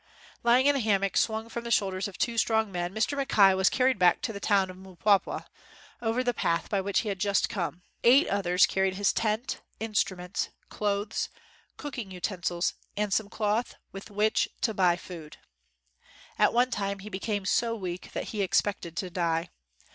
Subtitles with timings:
[0.41, 3.15] Lying in a hammock swung from the shoulders of two strong men Mr.
[3.15, 5.45] Mackay was carried back to the town of Mpwapwa
[6.01, 7.83] over the path by which he had just come.
[8.03, 11.29] Eight others carried his tent, instruments, 46 AFTER THE NEWS WAS READ clothes,
[11.77, 15.37] cooking utensils, and some cloth with which to buy food.
[16.39, 19.51] At one time, he became so weak that he expected to die.